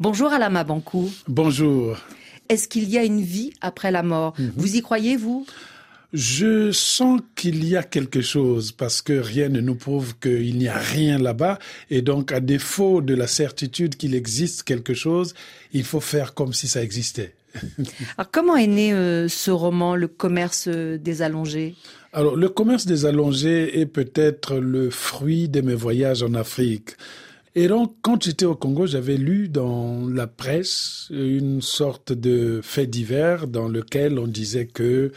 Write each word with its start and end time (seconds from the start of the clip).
Bonjour 0.00 0.32
Alama 0.32 0.64
Bankou. 0.64 1.08
Bonjour. 1.28 1.96
Est-ce 2.48 2.66
qu'il 2.66 2.90
y 2.90 2.98
a 2.98 3.04
une 3.04 3.20
vie 3.20 3.52
après 3.60 3.92
la 3.92 4.02
mort? 4.02 4.34
Mhm. 4.40 4.52
Vous 4.56 4.74
y 4.74 4.82
croyez, 4.82 5.16
vous? 5.16 5.46
Je 6.12 6.72
sens 6.72 7.20
qu'il 7.36 7.64
y 7.64 7.76
a 7.76 7.84
quelque 7.84 8.20
chose 8.20 8.72
parce 8.72 9.02
que 9.02 9.12
rien 9.12 9.48
ne 9.48 9.60
nous 9.60 9.76
prouve 9.76 10.18
qu'il 10.18 10.58
n'y 10.58 10.66
a 10.66 10.76
rien 10.76 11.18
là-bas 11.18 11.60
et 11.90 12.02
donc 12.02 12.32
à 12.32 12.40
défaut 12.40 13.02
de 13.02 13.14
la 13.14 13.28
certitude 13.28 13.94
qu'il 13.96 14.16
existe 14.16 14.64
quelque 14.64 14.94
chose, 14.94 15.32
il 15.72 15.84
faut 15.84 16.00
faire 16.00 16.34
comme 16.34 16.52
si 16.52 16.66
ça 16.66 16.82
existait. 16.82 17.36
Alors 18.18 18.32
comment 18.32 18.56
est 18.56 18.66
né 18.66 18.92
euh, 18.92 19.28
ce 19.28 19.52
roman, 19.52 19.94
Le 19.94 20.08
commerce 20.08 20.66
des 20.66 21.22
allongés? 21.22 21.76
Alors 22.12 22.34
le 22.34 22.48
commerce 22.48 22.84
des 22.84 23.06
allongés 23.06 23.78
est 23.78 23.86
peut-être 23.86 24.56
le 24.56 24.90
fruit 24.90 25.48
de 25.48 25.60
mes 25.60 25.74
voyages 25.74 26.24
en 26.24 26.34
Afrique. 26.34 26.96
Et 27.56 27.68
donc, 27.68 27.94
quand 28.02 28.20
j'étais 28.20 28.46
au 28.46 28.56
Congo, 28.56 28.86
j'avais 28.86 29.16
lu 29.16 29.48
dans 29.48 30.08
la 30.08 30.26
presse 30.26 31.06
une 31.10 31.62
sorte 31.62 32.12
de 32.12 32.60
fait 32.62 32.88
divers 32.88 33.46
dans 33.46 33.68
lequel 33.68 34.18
on 34.18 34.26
disait 34.26 34.66
que 34.66 35.12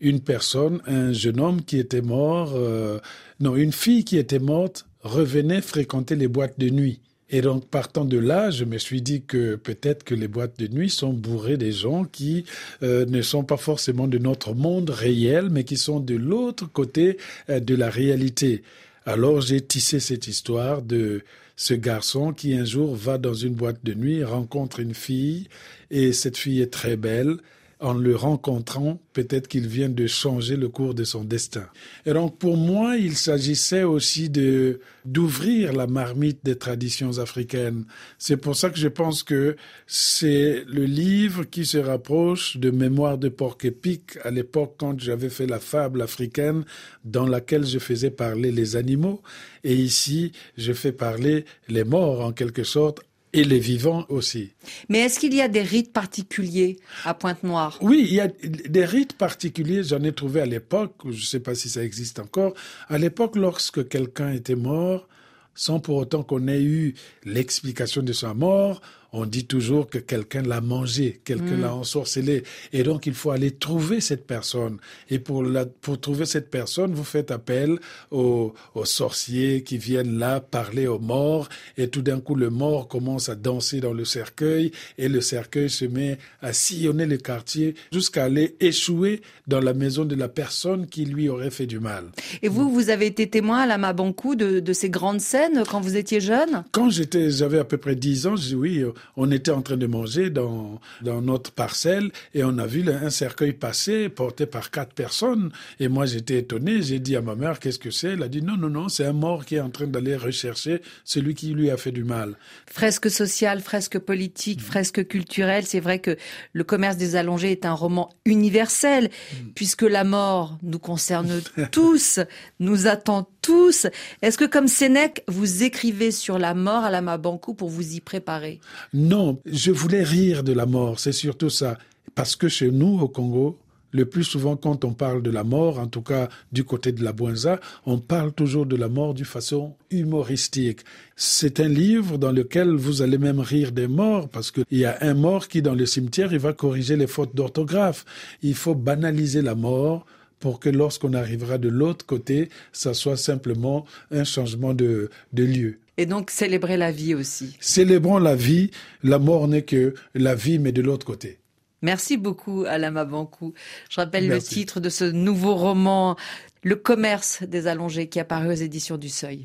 une 0.00 0.20
personne, 0.20 0.80
un 0.86 1.12
jeune 1.12 1.40
homme 1.40 1.62
qui 1.62 1.78
était 1.78 2.02
mort, 2.02 2.54
euh, 2.56 2.98
non, 3.38 3.54
une 3.54 3.72
fille 3.72 4.04
qui 4.04 4.18
était 4.18 4.40
morte 4.40 4.86
revenait 5.02 5.62
fréquenter 5.62 6.16
les 6.16 6.26
boîtes 6.26 6.58
de 6.58 6.70
nuit. 6.70 7.00
Et 7.30 7.40
donc, 7.40 7.66
partant 7.66 8.04
de 8.04 8.18
là, 8.18 8.50
je 8.50 8.64
me 8.64 8.78
suis 8.78 9.00
dit 9.00 9.22
que 9.22 9.54
peut-être 9.54 10.02
que 10.02 10.14
les 10.14 10.28
boîtes 10.28 10.58
de 10.58 10.66
nuit 10.66 10.90
sont 10.90 11.12
bourrées 11.12 11.56
des 11.56 11.72
gens 11.72 12.04
qui 12.04 12.44
euh, 12.82 13.06
ne 13.06 13.22
sont 13.22 13.44
pas 13.44 13.56
forcément 13.56 14.08
de 14.08 14.18
notre 14.18 14.54
monde 14.54 14.90
réel, 14.90 15.50
mais 15.50 15.64
qui 15.64 15.76
sont 15.76 16.00
de 16.00 16.16
l'autre 16.16 16.70
côté 16.70 17.16
euh, 17.48 17.60
de 17.60 17.76
la 17.76 17.90
réalité. 17.90 18.62
Alors, 19.06 19.40
j'ai 19.40 19.60
tissé 19.60 20.00
cette 20.00 20.26
histoire 20.26 20.82
de 20.82 21.22
ce 21.56 21.74
garçon 21.74 22.32
qui 22.32 22.54
un 22.54 22.64
jour 22.64 22.94
va 22.94 23.18
dans 23.18 23.34
une 23.34 23.54
boîte 23.54 23.82
de 23.82 23.94
nuit, 23.94 24.22
rencontre 24.22 24.80
une 24.80 24.94
fille, 24.94 25.48
et 25.90 26.12
cette 26.12 26.36
fille 26.36 26.60
est 26.60 26.72
très 26.72 26.96
belle. 26.96 27.38
En 27.78 27.92
le 27.92 28.16
rencontrant, 28.16 28.98
peut-être 29.12 29.48
qu'il 29.48 29.66
vient 29.66 29.90
de 29.90 30.06
changer 30.06 30.56
le 30.56 30.70
cours 30.70 30.94
de 30.94 31.04
son 31.04 31.24
destin. 31.24 31.66
Et 32.06 32.14
donc, 32.14 32.38
pour 32.38 32.56
moi, 32.56 32.96
il 32.96 33.14
s'agissait 33.14 33.82
aussi 33.82 34.30
de 34.30 34.80
d'ouvrir 35.04 35.74
la 35.74 35.86
marmite 35.86 36.40
des 36.42 36.56
traditions 36.56 37.18
africaines. 37.18 37.84
C'est 38.18 38.38
pour 38.38 38.56
ça 38.56 38.70
que 38.70 38.78
je 38.78 38.88
pense 38.88 39.22
que 39.22 39.56
c'est 39.86 40.64
le 40.66 40.84
livre 40.84 41.44
qui 41.44 41.66
se 41.66 41.76
rapproche 41.76 42.56
de 42.56 42.70
Mémoire 42.70 43.18
de 43.18 43.28
porc-épic 43.28 44.18
à 44.24 44.30
l'époque 44.30 44.76
quand 44.78 44.98
j'avais 44.98 45.28
fait 45.28 45.46
la 45.46 45.60
fable 45.60 46.00
africaine 46.00 46.64
dans 47.04 47.26
laquelle 47.26 47.66
je 47.66 47.78
faisais 47.78 48.10
parler 48.10 48.52
les 48.52 48.76
animaux. 48.76 49.22
Et 49.64 49.74
ici, 49.74 50.32
je 50.56 50.72
fais 50.72 50.92
parler 50.92 51.44
les 51.68 51.84
morts 51.84 52.24
en 52.24 52.32
quelque 52.32 52.64
sorte 52.64 53.02
et 53.36 53.44
les 53.44 53.58
vivants 53.58 54.06
aussi. 54.08 54.52
Mais 54.88 55.00
est-ce 55.00 55.20
qu'il 55.20 55.34
y 55.34 55.42
a 55.42 55.48
des 55.48 55.62
rites 55.62 55.92
particuliers 55.92 56.78
à 57.04 57.12
Pointe-Noire? 57.12 57.78
Oui, 57.82 58.06
il 58.08 58.14
y 58.14 58.20
a 58.20 58.28
des 58.28 58.84
rites 58.84 59.12
particuliers, 59.12 59.84
j'en 59.84 60.02
ai 60.02 60.12
trouvé 60.12 60.40
à 60.40 60.46
l'époque, 60.46 60.94
je 61.04 61.10
ne 61.10 61.26
sais 61.26 61.40
pas 61.40 61.54
si 61.54 61.68
ça 61.68 61.84
existe 61.84 62.18
encore. 62.18 62.54
À 62.88 62.96
l'époque, 62.96 63.36
lorsque 63.36 63.86
quelqu'un 63.88 64.32
était 64.32 64.54
mort, 64.54 65.06
sans 65.54 65.80
pour 65.80 65.96
autant 65.96 66.22
qu'on 66.22 66.48
ait 66.48 66.62
eu 66.62 66.94
l'explication 67.24 68.02
de 68.02 68.12
sa 68.12 68.32
mort, 68.32 68.80
on 69.18 69.24
dit 69.26 69.46
toujours 69.46 69.88
que 69.88 69.98
quelqu'un 69.98 70.42
l'a 70.42 70.60
mangé, 70.60 71.20
quelqu'un 71.24 71.56
Mm. 71.56 71.62
l'a 71.62 71.74
ensorcelé. 71.74 72.42
Et 72.72 72.82
donc, 72.82 73.06
il 73.06 73.14
faut 73.14 73.30
aller 73.30 73.50
trouver 73.50 74.00
cette 74.00 74.26
personne. 74.26 74.76
Et 75.08 75.18
pour, 75.18 75.42
la, 75.42 75.64
pour 75.64 75.98
trouver 76.00 76.26
cette 76.26 76.50
personne, 76.50 76.92
vous 76.92 77.04
faites 77.04 77.30
appel 77.30 77.78
aux, 78.10 78.52
aux 78.74 78.84
sorciers 78.84 79.62
qui 79.62 79.78
viennent 79.78 80.18
là 80.18 80.40
parler 80.40 80.86
aux 80.86 80.98
morts. 80.98 81.48
Et 81.78 81.88
tout 81.88 82.02
d'un 82.02 82.20
coup, 82.20 82.34
le 82.34 82.50
mort 82.50 82.88
commence 82.88 83.28
à 83.30 83.34
danser 83.36 83.80
dans 83.80 83.94
le 83.94 84.04
cercueil. 84.04 84.70
Et 84.98 85.08
le 85.08 85.20
cercueil 85.22 85.70
se 85.70 85.86
met 85.86 86.18
à 86.42 86.52
sillonner 86.52 87.06
le 87.06 87.16
quartier 87.16 87.74
jusqu'à 87.92 88.24
aller 88.24 88.56
échouer 88.60 89.22
dans 89.46 89.60
la 89.60 89.72
maison 89.72 90.04
de 90.04 90.14
la 90.14 90.28
personne 90.28 90.86
qui 90.86 91.04
lui 91.06 91.28
aurait 91.30 91.50
fait 91.50 91.66
du 91.66 91.80
mal. 91.80 92.04
Et 92.42 92.48
vous, 92.48 92.70
vous 92.70 92.90
avez 92.90 93.06
été 93.06 93.28
témoin 93.30 93.60
à 93.60 93.66
la 93.66 93.78
Mabankou 93.78 94.34
de, 94.34 94.60
de 94.60 94.72
ces 94.74 94.90
grandes 94.90 95.20
scènes 95.20 95.62
quand 95.70 95.80
vous 95.80 95.96
étiez 95.96 96.20
jeune? 96.20 96.64
Quand 96.72 96.90
j'étais, 96.90 97.30
j'avais 97.30 97.58
à 97.58 97.64
peu 97.64 97.78
près 97.78 97.94
10 97.96 98.26
ans, 98.26 98.36
je 98.36 98.48
dis 98.48 98.54
oui, 98.54 98.82
on 99.16 99.30
était 99.30 99.50
en 99.50 99.62
train 99.62 99.76
de 99.76 99.86
manger 99.86 100.30
dans, 100.30 100.80
dans 101.02 101.20
notre 101.22 101.52
parcelle 101.52 102.10
et 102.34 102.44
on 102.44 102.58
a 102.58 102.66
vu 102.66 102.82
le- 102.82 102.94
un 102.94 103.10
cercueil 103.10 103.52
passer 103.52 104.08
porté 104.08 104.46
par 104.46 104.70
quatre 104.70 104.92
personnes. 104.94 105.50
Et 105.80 105.88
moi, 105.88 106.06
j'étais 106.06 106.38
étonné. 106.38 106.82
J'ai 106.82 106.98
dit 106.98 107.16
à 107.16 107.22
ma 107.22 107.34
mère, 107.34 107.58
qu'est-ce 107.60 107.78
que 107.78 107.90
c'est? 107.90 108.08
Elle 108.10 108.22
a 108.22 108.28
dit, 108.28 108.42
non, 108.42 108.56
non, 108.56 108.68
non, 108.70 108.88
c'est 108.88 109.04
un 109.04 109.12
mort 109.12 109.44
qui 109.44 109.56
est 109.56 109.60
en 109.60 109.70
train 109.70 109.86
d'aller 109.86 110.16
rechercher 110.16 110.80
celui 111.04 111.34
qui 111.34 111.48
lui 111.54 111.70
a 111.70 111.76
fait 111.76 111.92
du 111.92 112.04
mal. 112.04 112.36
Fresque 112.70 113.10
sociale, 113.10 113.60
fresque 113.60 113.98
politique, 113.98 114.60
fresque 114.60 115.06
culturelle. 115.06 115.64
C'est 115.66 115.80
vrai 115.80 115.98
que 115.98 116.16
Le 116.52 116.64
commerce 116.64 116.96
des 116.96 117.16
allongés 117.16 117.52
est 117.52 117.64
un 117.66 117.72
roman 117.74 118.10
universel, 118.24 119.10
puisque 119.54 119.82
la 119.82 120.04
mort 120.04 120.58
nous 120.62 120.78
concerne 120.78 121.40
tous, 121.70 122.20
nous 122.60 122.86
attend 122.86 123.28
tous. 123.42 123.86
Est-ce 124.22 124.38
que, 124.38 124.44
comme 124.44 124.68
Sénèque, 124.68 125.22
vous 125.28 125.62
écrivez 125.62 126.10
sur 126.10 126.38
la 126.38 126.54
mort 126.54 126.84
à 126.84 126.90
la 126.90 127.00
Mabankou 127.02 127.54
pour 127.54 127.68
vous 127.68 127.94
y 127.94 128.00
préparer? 128.00 128.60
Non, 128.98 129.42
je 129.44 129.72
voulais 129.72 130.02
rire 130.02 130.42
de 130.42 130.54
la 130.54 130.64
mort, 130.64 130.98
c'est 130.98 131.12
surtout 131.12 131.50
ça. 131.50 131.76
Parce 132.14 132.34
que 132.34 132.48
chez 132.48 132.70
nous, 132.70 132.98
au 132.98 133.08
Congo, 133.08 133.58
le 133.90 134.06
plus 134.06 134.24
souvent, 134.24 134.56
quand 134.56 134.86
on 134.86 134.94
parle 134.94 135.22
de 135.22 135.30
la 135.30 135.44
mort, 135.44 135.78
en 135.78 135.86
tout 135.86 136.00
cas 136.00 136.30
du 136.50 136.64
côté 136.64 136.92
de 136.92 137.04
la 137.04 137.12
Boinza, 137.12 137.60
on 137.84 137.98
parle 137.98 138.32
toujours 138.32 138.64
de 138.64 138.74
la 138.74 138.88
mort 138.88 139.12
d'une 139.12 139.26
façon 139.26 139.76
humoristique. 139.90 140.80
C'est 141.14 141.60
un 141.60 141.68
livre 141.68 142.16
dans 142.16 142.32
lequel 142.32 142.70
vous 142.70 143.02
allez 143.02 143.18
même 143.18 143.40
rire 143.40 143.70
des 143.70 143.86
morts, 143.86 144.30
parce 144.30 144.50
qu'il 144.50 144.64
y 144.70 144.86
a 144.86 144.96
un 145.02 145.12
mort 145.12 145.48
qui, 145.48 145.60
dans 145.60 145.74
le 145.74 145.84
cimetière, 145.84 146.32
il 146.32 146.38
va 146.38 146.54
corriger 146.54 146.96
les 146.96 147.06
fautes 147.06 147.36
d'orthographe. 147.36 148.06
Il 148.40 148.54
faut 148.54 148.74
banaliser 148.74 149.42
la 149.42 149.54
mort 149.54 150.06
pour 150.40 150.58
que 150.58 150.70
lorsqu'on 150.70 151.12
arrivera 151.12 151.58
de 151.58 151.68
l'autre 151.68 152.06
côté, 152.06 152.48
ça 152.72 152.94
soit 152.94 153.18
simplement 153.18 153.84
un 154.10 154.24
changement 154.24 154.72
de, 154.72 155.10
de 155.34 155.44
lieu. 155.44 155.80
Et 155.98 156.06
donc 156.06 156.30
célébrer 156.30 156.76
la 156.76 156.90
vie 156.90 157.14
aussi. 157.14 157.56
Célébrons 157.60 158.18
la 158.18 158.34
vie. 158.34 158.70
La 159.02 159.18
mort 159.18 159.48
n'est 159.48 159.62
que 159.62 159.94
la 160.14 160.34
vie, 160.34 160.58
mais 160.58 160.72
de 160.72 160.82
l'autre 160.82 161.06
côté. 161.06 161.38
Merci 161.82 162.16
beaucoup, 162.16 162.64
Alama 162.66 163.04
Bankou. 163.04 163.52
Je 163.90 164.00
rappelle 164.00 164.28
Merci. 164.28 164.48
le 164.48 164.54
titre 164.54 164.80
de 164.80 164.88
ce 164.88 165.04
nouveau 165.04 165.54
roman, 165.54 166.16
Le 166.62 166.74
commerce 166.74 167.44
des 167.44 167.68
allongés, 167.68 168.08
qui 168.08 168.18
est 168.18 168.22
apparu 168.22 168.48
aux 168.48 168.52
éditions 168.52 168.96
du 168.96 169.08
Seuil. 169.08 169.44